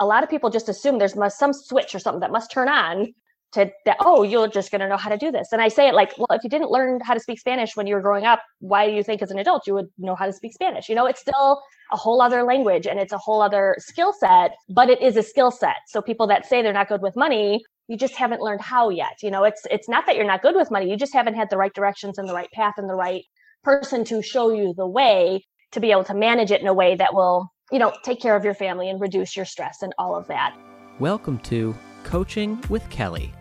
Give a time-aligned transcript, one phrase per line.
[0.00, 2.68] a lot of people just assume there's must, some switch or something that must turn
[2.68, 3.12] on
[3.52, 5.48] to that oh you're just going to know how to do this.
[5.52, 7.86] And i say it like well if you didn't learn how to speak spanish when
[7.86, 10.26] you were growing up why do you think as an adult you would know how
[10.26, 10.88] to speak spanish?
[10.88, 14.54] You know it's still a whole other language and it's a whole other skill set
[14.68, 15.76] but it is a skill set.
[15.86, 19.22] So people that say they're not good with money you just haven't learned how yet.
[19.22, 21.48] You know it's it's not that you're not good with money you just haven't had
[21.50, 23.24] the right directions and the right path and the right
[23.64, 25.42] person to show you the way
[25.72, 28.36] to be able to manage it in a way that will you know take care
[28.36, 30.56] of your family and reduce your stress and all of that
[30.98, 33.32] welcome to coaching with kelly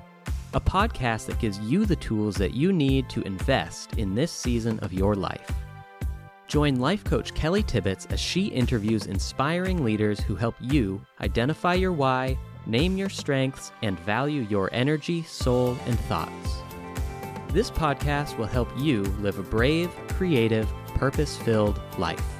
[0.54, 4.80] a podcast that gives you the tools that you need to invest in this season
[4.80, 5.52] of your life.
[6.48, 11.92] Join life coach Kelly Tibbitts as she interviews inspiring leaders who help you identify your
[11.92, 16.58] why, name your strengths, and value your energy, soul, and thoughts.
[17.50, 22.37] This podcast will help you live a brave, creative, purpose filled life.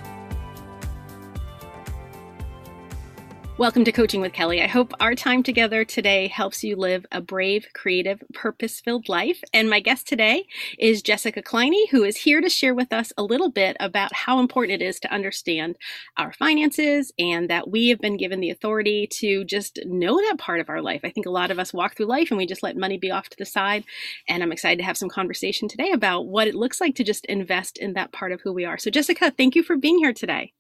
[3.58, 4.62] Welcome to Coaching with Kelly.
[4.62, 9.42] I hope our time together today helps you live a brave, creative, purpose filled life.
[9.52, 10.46] And my guest today
[10.78, 14.40] is Jessica Kliney, who is here to share with us a little bit about how
[14.40, 15.76] important it is to understand
[16.18, 20.60] our finances and that we have been given the authority to just know that part
[20.60, 21.02] of our life.
[21.04, 23.10] I think a lot of us walk through life and we just let money be
[23.10, 23.86] off to the side.
[24.30, 27.26] And I'm excited to have some conversation today about what it looks like to just
[27.26, 28.78] invest in that part of who we are.
[28.78, 30.54] So, Jessica, thank you for being here today.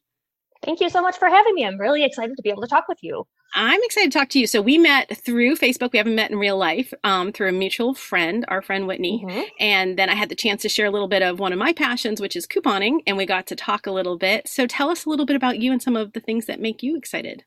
[0.64, 1.66] Thank you so much for having me.
[1.66, 3.26] I'm really excited to be able to talk with you.
[3.54, 4.48] I'm excited to talk to you.
[4.48, 5.94] So we met through Facebook.
[5.94, 9.24] We haven't met in real life um, through a mutual friend, our friend Whitney.
[9.26, 9.42] Mm-hmm.
[9.60, 11.74] And then I had the chance to share a little bit of one of my
[11.74, 14.48] passions, which is couponing, and we got to talk a little bit.
[14.48, 16.84] So tell us a little bit about you and some of the things that make
[16.84, 17.46] you excited.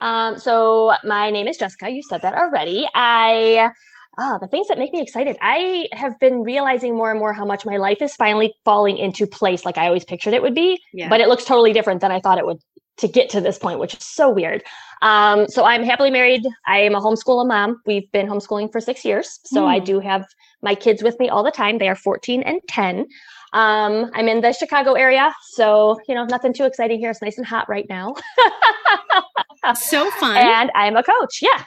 [0.00, 1.90] Um, so my name is Jessica.
[1.90, 2.88] You said that already.
[2.94, 3.70] I
[4.18, 5.36] ah, the things that make me excited.
[5.40, 9.26] I have been realizing more and more how much my life is finally falling into
[9.26, 10.80] place like I always pictured it would be.
[10.92, 11.08] Yeah.
[11.08, 12.60] But it looks totally different than I thought it would
[12.96, 14.62] to get to this point, which is so weird.
[15.02, 16.46] Um, so I'm happily married.
[16.66, 17.80] I am a homeschooling mom.
[17.86, 19.40] We've been homeschooling for six years.
[19.44, 19.66] So mm.
[19.66, 19.84] I hmm.
[19.84, 20.24] do have
[20.62, 21.78] my kids with me all the time.
[21.78, 23.06] They are 14 and 10.
[23.52, 27.10] Um, I'm in the Chicago area, so you know nothing too exciting here.
[27.10, 28.14] It's nice and hot right now.
[29.76, 30.36] so fun.
[30.36, 31.40] And I'm a coach.
[31.40, 31.62] Yeah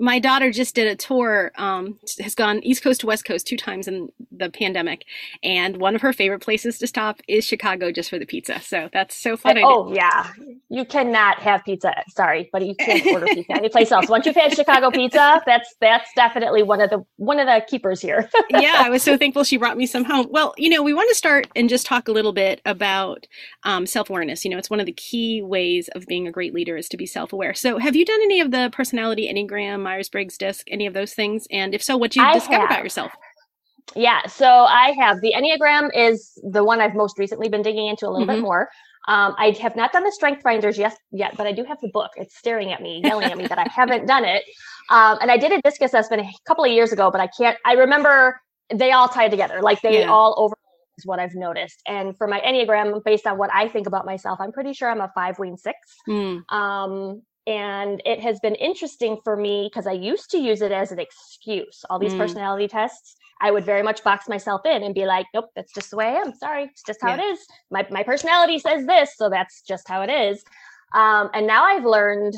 [0.00, 3.56] my daughter just did a tour um, has gone east coast to west coast two
[3.56, 5.04] times in the pandemic
[5.42, 8.60] and one of her favorite places to stop is chicago just for the pizza.
[8.60, 9.58] So that's so fun.
[9.58, 10.32] And, oh yeah.
[10.70, 14.08] You cannot have pizza sorry but you can't order pizza anyplace else.
[14.08, 18.00] Once you've had chicago pizza that's that's definitely one of the one of the keepers
[18.00, 18.28] here.
[18.50, 20.26] Yeah i was so thankful she brought me some home.
[20.30, 23.26] Well you know we want to start and just talk a little bit about
[23.64, 24.44] um, self-awareness.
[24.44, 26.96] You know it's one of the key ways of being a great leader is to
[26.96, 27.52] be self-aware.
[27.52, 31.14] So have you done any of the personality enneagram Myers Briggs disc, any of those
[31.14, 31.48] things?
[31.50, 33.12] And if so, what do you discover about yourself?
[33.96, 38.06] Yeah, so I have the Enneagram is the one I've most recently been digging into
[38.06, 38.36] a little mm-hmm.
[38.36, 38.68] bit more.
[39.08, 41.90] Um, I have not done the Strength Finders yet, yet, but I do have the
[41.92, 42.12] book.
[42.14, 44.44] It's staring at me, yelling at me that I haven't done it.
[44.90, 47.58] Um, and I did a disc assessment a couple of years ago, but I can't.
[47.64, 48.40] I remember
[48.72, 50.10] they all tie together, like they yeah.
[50.10, 50.54] all over
[50.98, 51.82] is what I've noticed.
[51.86, 55.00] And for my Enneagram, based on what I think about myself, I'm pretty sure I'm
[55.00, 55.76] a five wing six.
[56.08, 56.42] Mm.
[56.52, 60.92] Um, and it has been interesting for me because I used to use it as
[60.92, 61.84] an excuse.
[61.88, 62.18] All these mm.
[62.18, 65.90] personality tests, I would very much box myself in and be like, nope, that's just
[65.90, 66.34] the way I am.
[66.34, 67.22] Sorry, it's just how yeah.
[67.22, 67.38] it is.
[67.70, 70.44] My, my personality says this, so that's just how it is.
[70.94, 72.34] Um, and now I've learned,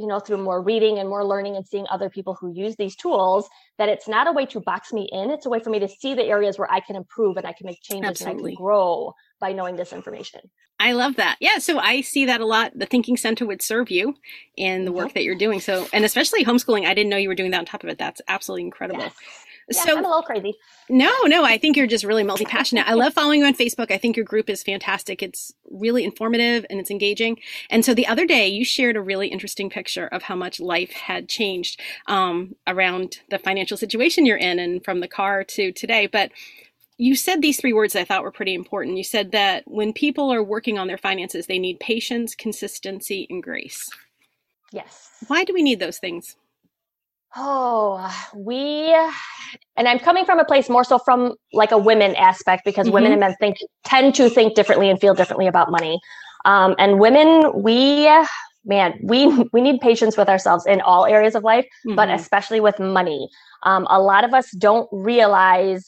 [0.00, 2.96] you know, through more reading and more learning and seeing other people who use these
[2.96, 5.30] tools, that it's not a way to box me in.
[5.30, 7.52] It's a way for me to see the areas where I can improve and I
[7.52, 8.40] can make changes Absolutely.
[8.40, 10.40] and I can grow by knowing this information.
[10.78, 11.36] I love that.
[11.40, 12.72] Yeah, so I see that a lot.
[12.74, 14.14] The Thinking Center would serve you
[14.56, 15.14] in the work mm-hmm.
[15.14, 15.60] that you're doing.
[15.60, 17.98] So, and especially homeschooling, I didn't know you were doing that on top of it.
[17.98, 19.02] That's absolutely incredible.
[19.02, 19.14] Yes.
[19.70, 20.54] Yeah, so, I'm a little crazy.
[20.88, 22.88] No, no, I think you're just really multi passionate.
[22.88, 23.90] I love following you on Facebook.
[23.90, 25.22] I think your group is fantastic.
[25.22, 27.38] It's really informative and it's engaging.
[27.70, 30.90] And so the other day, you shared a really interesting picture of how much life
[30.90, 36.06] had changed um, around the financial situation you're in and from the car to today.
[36.06, 36.32] But
[36.98, 38.98] you said these three words I thought were pretty important.
[38.98, 43.42] You said that when people are working on their finances, they need patience, consistency, and
[43.42, 43.88] grace.
[44.72, 45.10] Yes.
[45.26, 46.36] Why do we need those things?
[47.36, 48.92] Oh, we,
[49.76, 52.94] and I'm coming from a place more so from like a women aspect because mm-hmm.
[52.94, 56.00] women and men think tend to think differently and feel differently about money.
[56.44, 58.10] Um, and women, we,
[58.64, 61.94] man, we we need patience with ourselves in all areas of life, mm-hmm.
[61.94, 63.28] but especially with money.
[63.62, 65.86] Um, a lot of us don't realize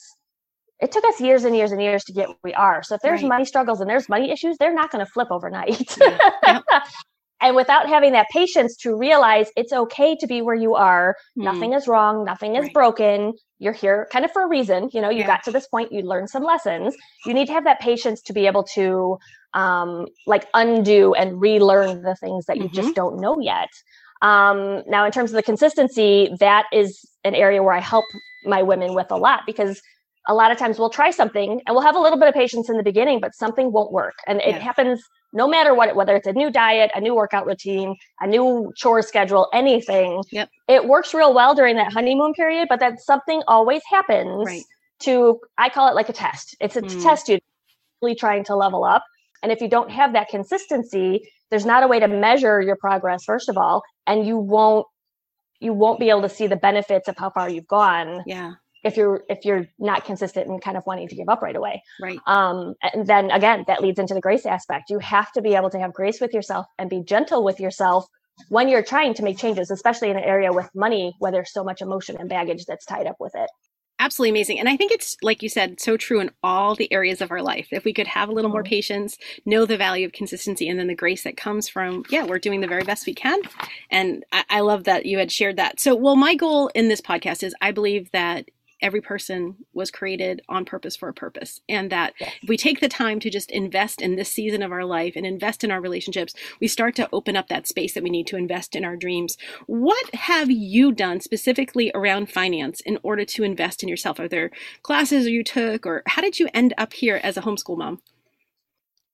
[0.81, 2.83] it took us years and years and years to get where we are.
[2.83, 3.29] So if there's right.
[3.29, 5.97] money struggles and there's money issues, they're not going to flip overnight.
[5.99, 6.61] Yeah.
[7.43, 11.45] and without having that patience to realize it's okay to be where you are mm.
[11.45, 12.73] nothing is wrong nothing is right.
[12.73, 15.27] broken you're here kind of for a reason you know you yeah.
[15.27, 16.97] got to this point you learned some lessons
[17.27, 19.19] you need to have that patience to be able to
[19.55, 22.75] um, like undo and relearn the things that you mm-hmm.
[22.77, 23.69] just don't know yet
[24.23, 28.05] um, now in terms of the consistency that is an area where i help
[28.45, 29.81] my women with a lot because
[30.29, 32.69] a lot of times we'll try something and we'll have a little bit of patience
[32.69, 35.03] in the beginning but something won't work and it happens
[35.33, 39.03] no matter what, whether it's a new diet, a new workout routine, a new chore
[39.03, 40.23] schedule, anything.
[40.31, 40.51] Yep.
[40.69, 44.63] It works real well during that honeymoon period, but that something always happens right.
[45.01, 46.55] to, I call it like a test.
[46.61, 47.03] It's a mm.
[47.03, 47.41] test You're
[48.03, 49.05] really trying to level up.
[49.43, 53.25] And if you don't have that consistency, there's not a way to measure your progress,
[53.25, 54.87] first of all, and you won't
[55.61, 58.25] you won't be able to see the benefits of how far you've gone.
[58.27, 58.55] Yeah
[58.85, 61.83] if you're if you're not consistent and kind of wanting to give up right away
[62.01, 65.55] right um and then again that leads into the grace aspect you have to be
[65.55, 68.07] able to have grace with yourself and be gentle with yourself
[68.49, 71.65] when you're trying to make changes especially in an area with money where there's so
[71.65, 73.51] much emotion and baggage that's tied up with it
[74.03, 74.59] absolutely amazing.
[74.59, 77.41] And I think it's, like you said, so true in all the areas of our
[77.41, 77.69] life.
[77.71, 78.71] If we could have a little more mm-hmm.
[78.71, 82.41] patience, know the value of consistency, and then the grace that comes from, yeah, we're
[82.41, 83.41] doing the very best we can.
[83.91, 85.79] And I, I love that you had shared that.
[85.79, 88.49] So, well, my goal in this podcast is I believe that
[88.83, 91.61] every person was created on purpose for a purpose.
[91.69, 92.33] And that yes.
[92.43, 95.25] if we take the time to just invest in this season of our life and
[95.25, 98.37] invest in our relationships, we start to open up that space that we need to
[98.37, 99.39] invest in our dreams.
[99.67, 104.19] What have you done specifically around finance in order to invest in yourself?
[104.19, 104.51] Are there
[104.83, 108.01] classes you took, or how did you end up here as a homeschool mom?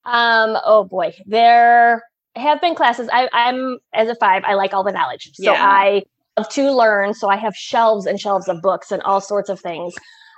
[0.04, 2.02] Um, oh boy, there
[2.34, 3.08] have been classes.
[3.12, 5.30] I, I'm as a five, I like all the knowledge.
[5.34, 5.64] So yeah.
[5.64, 6.04] I
[6.50, 7.14] to learn.
[7.14, 9.94] So I have shelves and shelves of books and all sorts of things.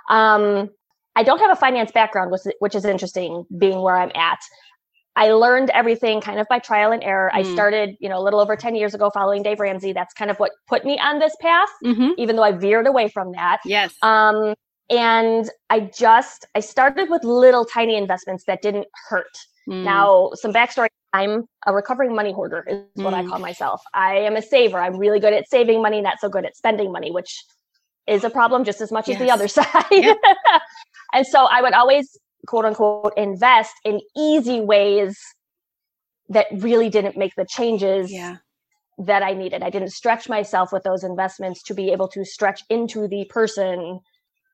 [0.09, 0.69] Um,
[1.15, 4.39] I don't have a finance background, which, which is interesting being where I'm at.
[5.15, 7.29] I learned everything kind of by trial and error.
[7.33, 7.39] Mm.
[7.39, 9.91] I started, you know, a little over 10 years ago following Dave Ramsey.
[9.91, 12.11] That's kind of what put me on this path, mm-hmm.
[12.17, 13.59] even though I veered away from that.
[13.65, 13.93] Yes.
[14.01, 14.55] Um,
[14.89, 19.37] and I just, I started with little tiny investments that didn't hurt.
[19.69, 19.83] Mm.
[19.83, 23.25] Now, some backstory I'm a recovering money hoarder, is what mm.
[23.25, 23.81] I call myself.
[23.93, 24.79] I am a saver.
[24.79, 27.43] I'm really good at saving money, not so good at spending money, which
[28.07, 29.19] is a problem just as much yes.
[29.19, 29.85] as the other side.
[29.91, 30.17] Yep.
[31.13, 32.17] and so I would always,
[32.47, 35.17] quote unquote, invest in easy ways
[36.29, 38.37] that really didn't make the changes yeah.
[38.97, 39.63] that I needed.
[39.63, 43.99] I didn't stretch myself with those investments to be able to stretch into the person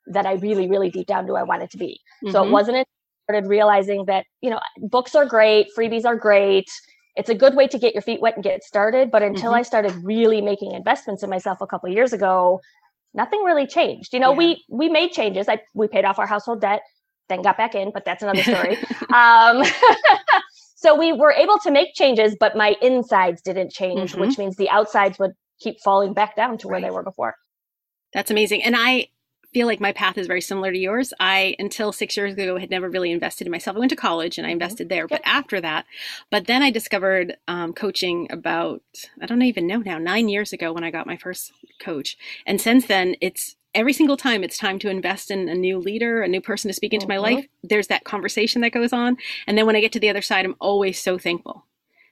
[0.07, 1.99] that I really, really deep down knew I wanted to be.
[2.23, 2.31] Mm-hmm.
[2.31, 2.53] So it mm-hmm.
[2.53, 2.87] wasn't
[3.29, 6.69] started realizing that, you know, books are great, freebies are great.
[7.17, 9.11] It's a good way to get your feet wet and get started.
[9.11, 9.59] But until mm-hmm.
[9.59, 12.61] I started really making investments in myself a couple years ago,
[13.13, 14.13] nothing really changed.
[14.13, 14.37] You know, yeah.
[14.37, 15.49] we we made changes.
[15.49, 16.81] I we paid off our household debt,
[17.27, 18.77] then got back in, but that's another story.
[19.13, 19.63] um,
[20.75, 24.21] so we were able to make changes, but my insides didn't change, mm-hmm.
[24.21, 26.83] which means the outsides would keep falling back down to where right.
[26.83, 27.35] they were before.
[28.13, 28.63] That's amazing.
[28.63, 29.07] And I
[29.57, 31.15] feel like my path is very similar to yours.
[31.19, 33.75] I, until six years ago, had never really invested in myself.
[33.75, 34.61] I went to college and I mm-hmm.
[34.61, 35.87] invested there, but after that,
[36.29, 38.83] but then I discovered um, coaching about,
[39.19, 42.19] I don't even know now, nine years ago when I got my first coach.
[42.45, 46.21] And since then, it's every single time it's time to invest in a new leader,
[46.21, 47.15] a new person to speak into mm-hmm.
[47.15, 49.17] my life, there's that conversation that goes on.
[49.47, 51.65] And then when I get to the other side, I'm always so thankful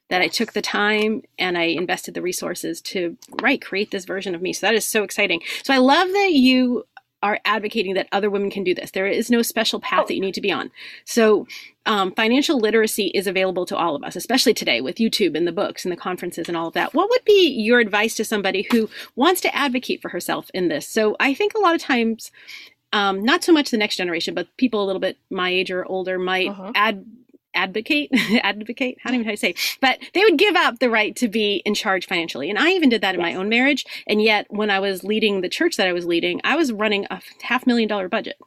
[0.09, 4.33] that I took the time and I invested the resources to right create this version
[4.33, 4.51] of me.
[4.51, 5.41] So that is so exciting.
[5.61, 6.85] So I love that you
[7.23, 8.91] are advocating that other women can do this.
[8.91, 10.07] There is no special path oh.
[10.07, 10.71] that you need to be on.
[11.05, 11.47] So,
[11.87, 15.51] um, financial literacy is available to all of us, especially today with YouTube and the
[15.51, 16.93] books and the conferences and all of that.
[16.93, 20.87] What would be your advice to somebody who wants to advocate for herself in this?
[20.87, 22.31] So, I think a lot of times,
[22.93, 25.85] um, not so much the next generation, but people a little bit my age or
[25.85, 26.71] older might uh-huh.
[26.75, 27.05] add
[27.55, 28.09] advocate
[28.43, 28.97] advocate?
[29.01, 32.07] How do I say but they would give up the right to be in charge
[32.07, 32.49] financially.
[32.49, 33.33] And i even did that in yes.
[33.33, 33.85] my own marriage.
[34.07, 37.05] And yet when i was leading the church that i was leading i was running
[37.09, 38.37] a half million dollar budget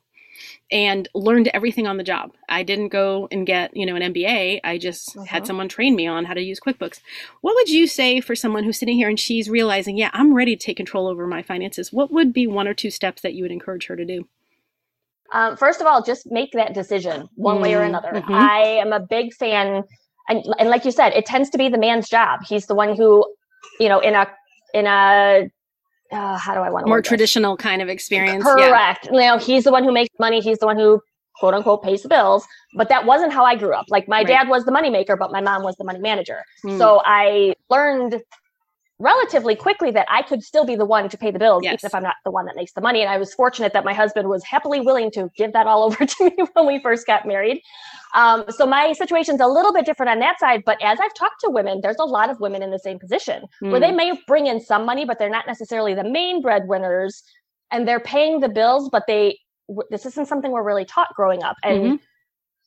[0.70, 2.32] and learned everything on the job.
[2.48, 5.26] I didn't go and get you know an mba i just uh-huh.
[5.26, 7.00] had someone train me on how to use quickbooks.
[7.40, 10.56] What would you say for someone who's sitting here and she's realizing yeah i'm ready
[10.56, 11.92] to take control over my finances.
[11.92, 14.28] What would be one or two steps that you would encourage her to do
[15.32, 18.12] um, first of all, just make that decision one way or mm, another.
[18.12, 18.32] Mm-hmm.
[18.32, 19.84] I am a big fan,
[20.28, 22.40] and, and like you said, it tends to be the man's job.
[22.46, 23.26] He's the one who,
[23.78, 24.26] you know, in a
[24.74, 25.50] in a
[26.10, 27.62] uh, how do I want to more traditional this?
[27.62, 28.42] kind of experience.
[28.42, 29.06] Correct.
[29.06, 29.12] Yeah.
[29.12, 30.40] You know, he's the one who makes money.
[30.40, 31.02] He's the one who
[31.38, 32.46] quote unquote pays the bills.
[32.74, 33.86] But that wasn't how I grew up.
[33.88, 34.26] Like my right.
[34.26, 36.42] dad was the money maker, but my mom was the money manager.
[36.64, 36.78] Mm.
[36.78, 38.22] So I learned
[39.00, 41.74] relatively quickly that I could still be the one to pay the bills, Yes.
[41.74, 43.00] even if I'm not the one that makes the money.
[43.00, 46.04] And I was fortunate that my husband was happily willing to give that all over
[46.04, 47.62] to me when we first got married.
[48.14, 50.62] Um, so my situation's a little bit different on that side.
[50.66, 53.44] But as I've talked to women, there's a lot of women in the same position
[53.60, 53.96] where they Mm.
[53.96, 57.22] may bring in some money, but they're not necessarily the main breadwinners
[57.70, 59.38] and they're paying the bills, but they,
[59.68, 61.56] w- this isn't something we're really taught growing up.
[61.62, 61.98] And Mhm.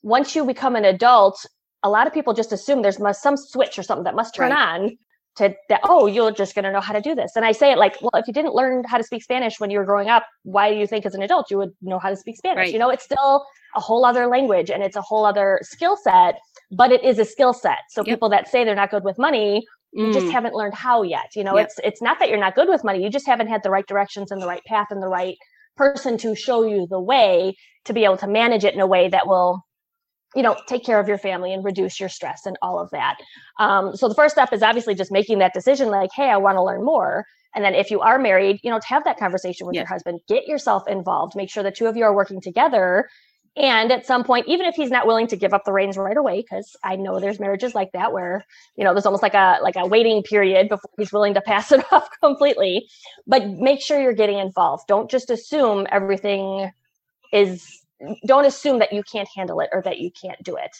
[0.02, 1.44] once you become an adult,
[1.82, 4.50] a lot of people just assume there's must, some switch or something that must turn
[4.52, 4.58] Right.
[4.80, 4.98] on
[5.36, 7.32] to that, oh, you're just going to know how to do this.
[7.36, 9.70] And I say it like, well, if you didn't learn how to speak Spanish when
[9.70, 12.10] you were growing up, why do you think as an adult you would know how
[12.10, 12.56] to speak Spanish?
[12.66, 12.72] Right.
[12.72, 16.38] You know, it's still a whole other language and it's a whole other skill set,
[16.70, 17.78] but it is a skill set.
[17.88, 18.14] So Yep.
[18.14, 20.32] people that say they're not good with money, you just Mm.
[20.32, 21.34] haven't learned how yet.
[21.34, 21.66] You know, Yep.
[21.66, 23.86] it's it's not that you're not good with money, you just haven't had the right
[23.86, 25.36] directions and the right path and the right
[25.76, 27.54] person to show you the way
[27.86, 29.64] to be able to manage it in a way that will
[30.34, 33.16] you know take care of your family and reduce your stress and all of that.
[33.58, 36.56] Um, so the first step is obviously just making that decision like hey i want
[36.56, 37.24] to learn more.
[37.54, 40.20] And then if you are married you know to have that conversation with your husband
[40.28, 43.08] get yourself involved make sure the two of you are working together.
[43.54, 46.16] And at some point even if he's not willing to give up the reins right
[46.16, 48.46] away because i know there's marriages like that where
[48.76, 51.70] you know there's almost like a like a waiting period before he's willing to pass
[51.72, 52.88] it off completely.
[53.26, 54.86] But make sure you're getting involved.
[54.88, 56.70] Don't just assume everything
[57.32, 57.81] is
[58.26, 60.76] don't assume that you can't handle it or that you can't do it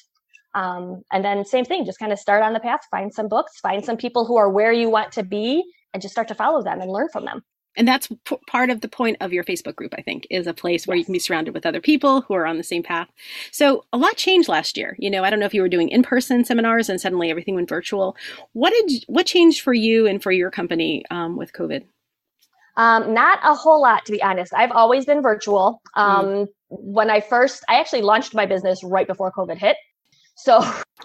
[0.54, 3.60] um, and then same thing just kind of start on the path find some books
[3.60, 5.64] find some people who are where you want to be
[5.94, 7.42] and just start to follow them and learn from them
[7.76, 10.52] And that's p- part of the point of your Facebook group, I think, is a
[10.54, 13.08] place where you can be surrounded with other people who are on the same path.
[13.50, 14.94] So a lot changed last year.
[14.98, 17.68] You know, I don't know if you were doing in-person seminars and suddenly everything went
[17.68, 18.16] virtual.
[18.52, 21.84] What did what changed for you and for your company um, with COVID?
[22.76, 24.52] Um, not a whole lot, to be honest.
[24.54, 25.82] I've always been virtual.
[25.94, 29.76] Um, When I first, I actually launched my business right before COVID hit.
[30.36, 30.58] So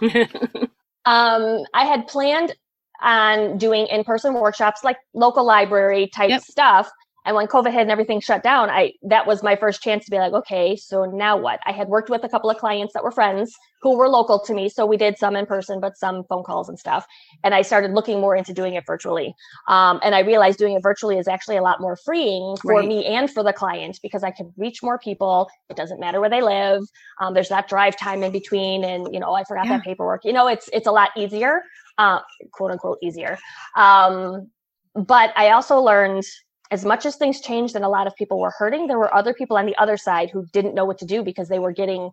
[1.04, 2.54] um, I had planned
[3.02, 6.40] on doing in person workshops, like local library type Yep.
[6.42, 6.90] stuff.
[7.28, 10.10] And when COVID hit and everything shut down, I that was my first chance to
[10.10, 11.60] be like, okay, so now what?
[11.66, 14.54] I had worked with a couple of clients that were friends who were local to
[14.54, 17.04] me, so we did some in person, but some phone calls and stuff.
[17.44, 19.34] And I started looking more into doing it virtually.
[19.68, 22.88] Um, and I realized doing it virtually is actually a lot more freeing for Right.
[22.88, 25.50] me and for the client because I can reach more people.
[25.68, 26.82] It doesn't matter where they live.
[27.20, 29.76] Um, there's that drive time in between, and you know, I forgot Yeah.
[29.76, 30.24] that paperwork.
[30.24, 31.60] You know, it's it's a lot easier,
[31.98, 32.20] uh,
[32.52, 33.38] quote unquote easier.
[33.76, 34.50] Um,
[34.94, 36.24] but I also learned
[36.70, 39.32] as much as things changed and a lot of people were hurting, there were other
[39.32, 42.10] people on the other side who didn't know what to do because they were getting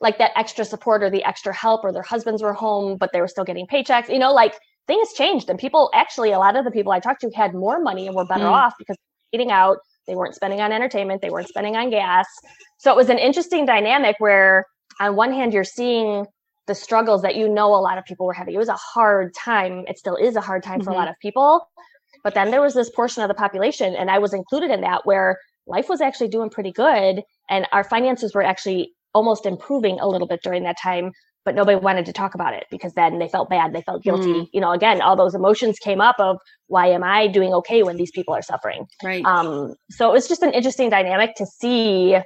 [0.00, 3.20] like that extra support or the extra help or their husbands were home but they
[3.20, 4.54] were still getting paychecks you know like
[4.88, 7.80] things changed and people actually a lot of the people i talked to had more
[7.80, 8.52] money and were better Mm.
[8.52, 8.96] off because
[9.32, 12.26] eating out they weren't spending on entertainment they weren't spending on gas
[12.78, 14.66] so it was an interesting dynamic where
[15.00, 16.26] on one hand you're seeing
[16.66, 19.32] the struggles that you know a lot of people were having it was a hard
[19.34, 20.96] time it still is a hard time for a Mhm.
[20.96, 21.68] lot of people
[22.24, 25.04] but then there was this portion of the population and i was included in that
[25.04, 30.08] where life was actually doing pretty good and our finances were actually almost improving a
[30.08, 31.12] little bit during that time
[31.44, 34.32] but nobody wanted to talk about it because then they felt bad they felt guilty
[34.32, 34.48] Mm.
[34.52, 36.38] you know again all those emotions came up of
[36.68, 39.24] why am i doing okay when these people are suffering Right.
[39.24, 42.18] um, so it was just an interesting dynamic to see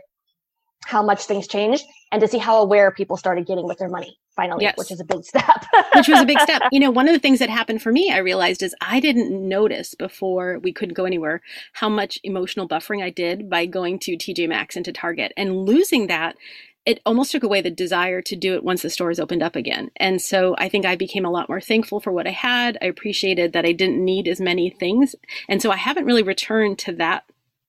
[0.86, 4.16] how much things changed and to see how aware people started getting with their money
[4.36, 4.76] finally Yes.
[4.78, 5.64] which is a big step
[5.96, 6.62] which was a big step.
[6.70, 9.32] You know, one of the things that happened for me, I realized is I didn't
[9.48, 11.40] notice before we couldn't go anywhere
[11.72, 15.66] how much emotional buffering I did by going to TJ Maxx and to Target and
[15.66, 16.36] losing that.
[16.84, 19.90] It almost took away the desire to do it once the stores opened up again.
[19.96, 22.78] And so I think I became a lot more thankful for what I had.
[22.80, 25.16] I appreciated that I didn't need as many things.
[25.48, 27.24] And so I haven't really returned to that,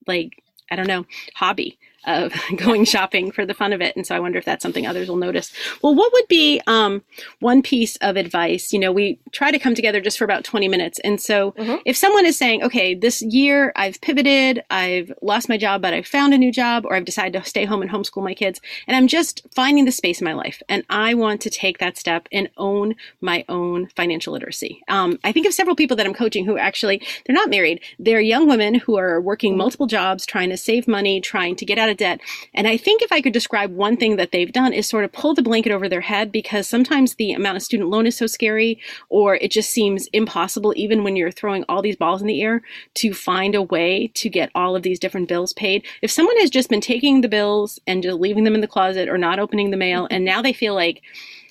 [0.05, 3.95] like, I don't know, hobby of going shopping for the fun of it.
[3.95, 5.51] And so I wonder if that's something others will notice.
[5.83, 7.03] Well, what would be um,
[7.39, 8.73] one piece of advice?
[8.73, 10.99] You know, we try to come together just for about 20 minutes.
[10.99, 11.81] And so Mhm.
[11.85, 16.07] if someone is saying, okay, this year I've pivoted, I've lost my job, but I've
[16.07, 18.95] found a new job, or I've decided to stay home and homeschool my kids, and
[18.95, 22.27] I'm just finding the space in my life, and I want to take that step
[22.31, 24.81] and own my own financial literacy.
[24.87, 27.81] Um, I think of several people that I'm coaching who actually, they're not married.
[27.99, 31.77] They're young women who are working multiple jobs, trying to save money, trying to get
[31.77, 32.21] out of debt.
[32.53, 35.11] And I think if I could describe one thing that they've done is sort of
[35.11, 38.27] pull the blanket over their head because sometimes the amount of student loan is so
[38.27, 42.41] scary or it just seems impossible, even when you're throwing all these balls in the
[42.41, 42.61] air,
[42.95, 45.85] to find a way to get all of these different bills paid.
[46.01, 49.09] If someone has just been taking the bills and just leaving them in the closet
[49.09, 51.01] or not opening the mail, and now they feel like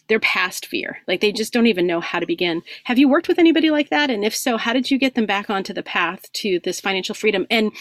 [0.09, 2.63] they're past fear, like they just don't even know how to begin.
[2.85, 4.11] Have you worked with anybody like that?
[4.11, 7.15] And if so, how did you get them back onto the path to this financial
[7.15, 7.47] freedom?
[7.51, 7.73] And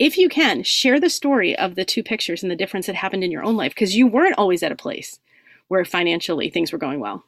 [0.00, 3.22] if you can, share the story of the two pictures and the difference that happened
[3.22, 5.20] in your own life because you weren't always at a place
[5.68, 7.22] where financially things were going well.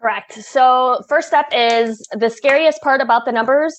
[0.00, 0.32] Correct.
[0.32, 3.78] So, first step is the scariest part about the numbers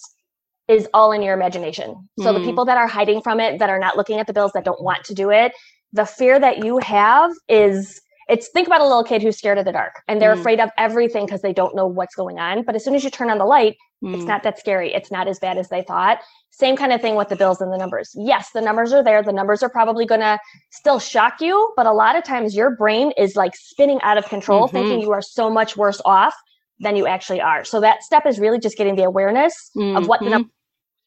[0.69, 2.07] is all in your imagination.
[2.17, 2.33] So, mm.
[2.33, 2.45] the hmm.
[2.45, 4.81] people that are hiding from it, that are not looking at the bills, that don't
[4.81, 5.51] want to do it,
[5.91, 7.99] the fear that you have is
[8.29, 10.39] it's think about a little kid who's scared of the dark and they're mm.
[10.39, 12.63] afraid of everything because they don't know what's going on.
[12.63, 14.15] But as soon as you turn on the light, mm.
[14.15, 14.93] it's not that scary.
[14.93, 16.19] It's not as bad as they thought.
[16.51, 18.11] Same kind of thing with the bills and the numbers.
[18.15, 19.23] Yes, the numbers are there.
[19.23, 20.37] The numbers are probably going to
[20.71, 24.25] still shock you, but a lot of times your brain is like spinning out of
[24.25, 24.75] control, mm-hmm.
[24.75, 26.35] thinking you are so much worse off
[26.79, 27.63] than you actually are.
[27.63, 29.97] So that step is really just getting the awareness mm-hmm.
[29.97, 30.41] of what the mm-hmm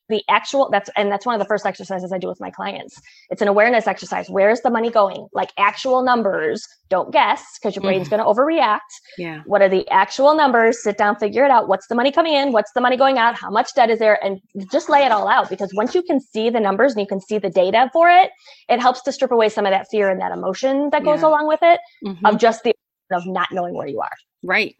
[0.08, 3.00] the actual that's and that's one of the first exercises I do with my clients.
[3.30, 4.28] It's an awareness exercise.
[4.28, 5.28] Where's the money going?
[5.32, 6.66] Like actual numbers.
[6.88, 8.10] Don't guess because your brain's mm.
[8.10, 8.78] going to overreact.
[9.18, 9.42] Yeah.
[9.46, 10.82] What are the actual numbers?
[10.82, 11.68] Sit down, figure it out.
[11.68, 12.52] What's the money coming in?
[12.52, 13.34] What's the money going out?
[13.34, 14.24] How much debt is there?
[14.24, 17.06] And just lay it all out because once you can see the numbers and you
[17.08, 18.30] can see the data for it,
[18.68, 21.28] it helps to strip away some of that fear and that emotion that goes yeah.
[21.28, 22.24] along with it mm-hmm.
[22.24, 22.72] of just the
[23.12, 24.10] of not knowing where you are.
[24.42, 24.76] Right.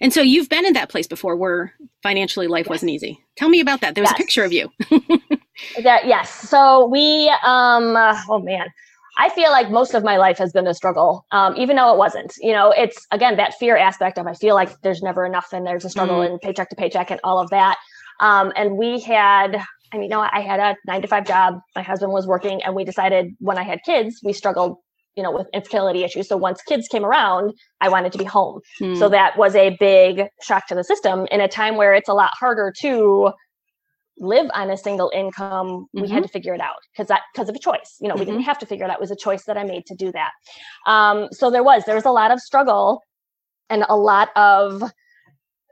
[0.00, 2.70] And so you've been in that place before where financially life yes.
[2.70, 3.18] wasn't easy.
[3.36, 3.94] Tell me about that.
[3.94, 4.18] There was yes.
[4.18, 4.70] a picture of you.
[5.82, 6.30] that yes.
[6.48, 8.68] So we um uh, oh man.
[9.18, 11.96] I feel like most of my life has been a struggle, um, even though it
[11.96, 12.34] wasn't.
[12.38, 15.66] You know, it's again that fear aspect of I feel like there's never enough and
[15.66, 16.30] there's a struggle mm.
[16.30, 17.78] and paycheck to paycheck and all of that.
[18.20, 19.56] Um, and we had,
[19.92, 21.60] I mean, you know, I had a nine to five job.
[21.74, 24.78] My husband was working, and we decided when I had kids, we struggled
[25.16, 26.28] you know, with infertility issues.
[26.28, 28.60] So once kids came around, I wanted to be home.
[28.78, 28.94] Hmm.
[28.96, 32.14] So that was a big shock to the system in a time where it's a
[32.14, 33.32] lot harder to
[34.18, 35.66] live on a single income.
[35.66, 36.02] Mm-hmm.
[36.02, 36.22] We had mm-hmm.
[36.24, 37.96] to figure it out because that because of a choice.
[38.00, 38.20] You know, mm-hmm.
[38.20, 38.46] we didn't mm-hmm.
[38.46, 38.96] have to figure it out.
[38.96, 40.32] It was a choice that I made to do that.
[40.86, 43.02] Um, so there was there was a lot of struggle
[43.68, 44.82] and a lot of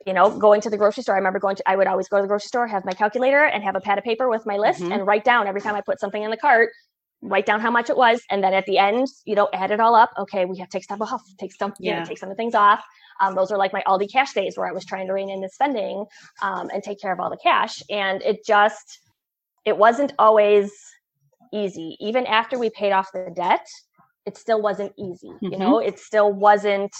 [0.07, 1.15] you know, going to the grocery store.
[1.15, 3.45] I remember going to, I would always go to the grocery store, have my calculator
[3.45, 4.93] and have a pad of paper with my list mm-hmm.
[4.93, 6.71] and write down every time I put something in the cart
[7.25, 9.81] write down how much it was and then at the end you know add it
[9.81, 11.95] all up okay we have to take stuff off take some yeah.
[11.95, 12.85] you know, take some of the things off
[13.21, 15.41] um, those are like my aldi cash days where i was trying to rein in
[15.41, 16.05] the spending
[16.43, 19.01] um, and take care of all the cash and it just
[19.65, 20.73] it wasn't always
[21.53, 23.67] easy even after we paid off the debt
[24.27, 25.53] it still wasn't easy mm-hmm.
[25.53, 26.95] you know it still wasn't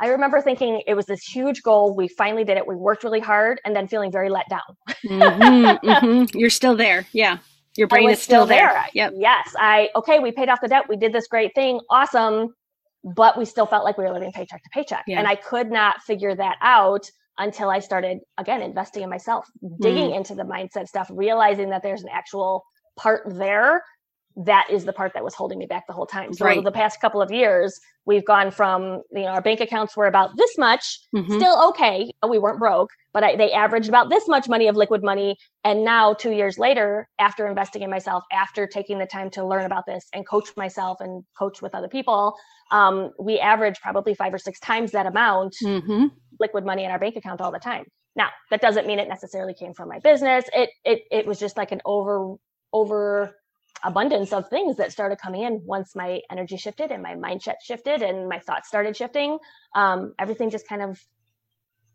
[0.00, 1.94] I remember thinking it was this huge goal.
[1.94, 2.66] We finally did it.
[2.66, 4.60] We worked really hard and then feeling very let down.
[5.06, 6.24] mm-hmm, mm-hmm.
[6.36, 7.06] You're still there.
[7.12, 7.38] Yeah.
[7.76, 8.68] Your brain is still, still there.
[8.68, 8.86] there.
[8.94, 9.12] Yep.
[9.16, 9.54] Yes.
[9.58, 10.84] I okay, we paid off the debt.
[10.88, 11.80] We did this great thing.
[11.90, 12.54] Awesome.
[13.02, 15.04] But we still felt like we were living paycheck to paycheck.
[15.06, 15.18] Yeah.
[15.18, 17.08] And I could not figure that out
[17.38, 19.46] until I started again investing in myself,
[19.80, 20.16] digging mm.
[20.16, 22.64] into the mindset stuff, realizing that there's an actual
[22.96, 23.82] part there
[24.36, 26.32] that is the part that was holding me back the whole time.
[26.32, 26.56] So right.
[26.56, 30.06] over the past couple of years, we've gone from you know our bank accounts were
[30.06, 31.36] about this much, mm-hmm.
[31.36, 32.10] still okay.
[32.28, 35.36] We weren't broke, but I, they averaged about this much money of liquid money.
[35.64, 39.64] And now, two years later, after investing in myself, after taking the time to learn
[39.64, 42.34] about this and coach myself and coach with other people,
[42.70, 46.06] um, we average probably five or six times that amount mm-hmm.
[46.38, 47.84] liquid money in our bank account all the time.
[48.16, 50.44] Now, that doesn't mean it necessarily came from my business.
[50.52, 52.36] It it it was just like an over
[52.72, 53.34] over
[53.84, 58.02] abundance of things that started coming in once my energy shifted and my mindset shifted
[58.02, 59.38] and my thoughts started shifting.
[59.74, 61.02] Um, everything just kind of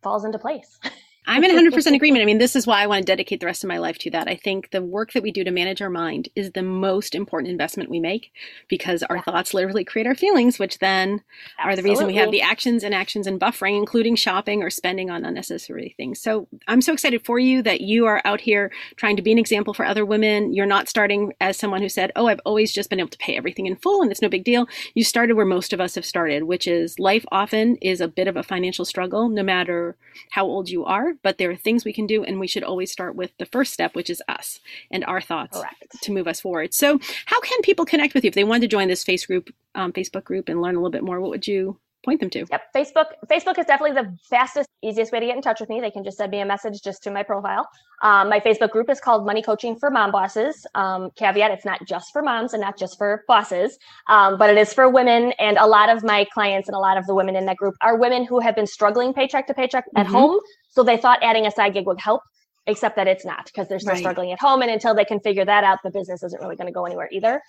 [0.02, 0.80] falls into place.
[1.28, 2.22] I'm in 100% agreement.
[2.22, 4.12] I mean, this is why I want to dedicate the rest of my life to
[4.12, 4.28] that.
[4.28, 7.52] I think the work that we do to manage our mind is the most important
[7.52, 8.32] investment we make
[8.68, 9.22] because our yeah.
[9.24, 11.22] thoughts literally create our feelings, which then
[11.58, 11.72] Absolutely.
[11.72, 15.10] are the reason we have the actions and actions and buffering, including shopping or spending
[15.10, 16.22] on unnecessary things.
[16.22, 19.40] So I'm so excited for you that you are out here trying to be an
[19.40, 20.54] example for other women.
[20.54, 23.36] You're not starting as someone who said, Oh, I've always just been able to pay
[23.36, 24.68] everything in full and it's no big deal.
[24.94, 28.28] You started where most of us have started, which is life often is a bit
[28.28, 29.96] of a financial struggle, no matter
[30.30, 32.92] how old you are but there are things we can do, and we should always
[32.92, 34.60] start with the first step, which is us
[34.92, 36.02] and our thoughts Correct.
[36.02, 36.74] to move us forward.
[36.74, 39.54] So, how can people connect with you if they want to join this face group,
[39.74, 41.20] um, Facebook group, and learn a little bit more?
[41.20, 42.46] What would you point them to?
[42.50, 43.06] Yep, Facebook.
[43.30, 45.82] Facebook is definitely the fastest, easiest way to get in touch with me.
[45.82, 47.68] They can just send me a message just to my profile.
[48.02, 50.66] Um, my Facebook group is called Money Coaching for Mom Bosses.
[50.76, 54.58] Um, caveat: It's not just for moms and not just for bosses, um, but it
[54.58, 55.34] is for women.
[55.40, 57.76] And a lot of my clients and a lot of the women in that group
[57.82, 60.16] are women who have been struggling paycheck to paycheck at mm-hmm.
[60.16, 60.40] home.
[60.70, 62.22] So they thought adding a side gig would help
[62.68, 64.00] except that it's not because they're still right.
[64.00, 66.68] struggling at home and until they can figure that out the business isn't really going
[66.68, 67.42] to go anywhere either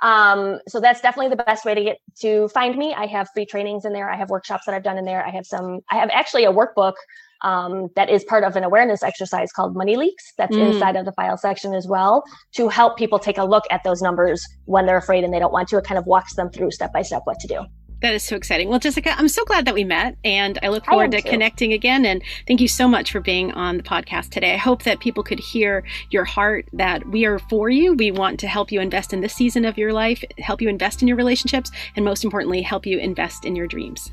[0.00, 2.94] um, so that's definitely the best way to get to find me.
[2.94, 4.10] I have free trainings in there.
[4.10, 5.24] I have workshops that I've done in there.
[5.24, 6.94] I have some, I have actually a workbook
[7.42, 10.32] um, that is part of an awareness exercise called Money Leaks.
[10.38, 10.72] That's mm.
[10.72, 12.22] inside of the file section as well
[12.54, 15.52] to help people take a look at those numbers when they're afraid and they don't
[15.52, 15.78] want to.
[15.78, 17.64] It kind of walks them through step by step what to do.
[18.02, 18.68] That is so exciting.
[18.68, 21.30] Well, Jessica, I'm so glad that we met and I look forward I to too.
[21.30, 22.04] connecting again.
[22.04, 24.54] And thank you so much for being on the podcast today.
[24.54, 27.94] I hope that people could hear your heart that we are for you.
[27.94, 31.00] We want to help you invest in this season of your life, help you invest
[31.00, 34.10] in your relationships, and most importantly, help you invest in your dreams.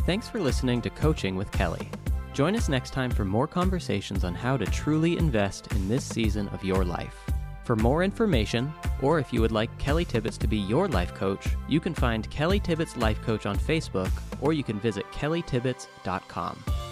[0.00, 1.88] Thanks for listening to Coaching with Kelly.
[2.32, 6.48] Join us next time for more conversations on how to truly invest in this season
[6.48, 7.14] of your life.
[7.64, 11.46] For more information, or if you would like Kelly Tibbitts to be your life coach,
[11.68, 16.91] you can find Kelly Tibbitts Life Coach on Facebook, or you can visit kellytibbitts.com.